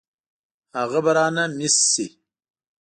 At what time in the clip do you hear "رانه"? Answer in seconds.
1.17-1.43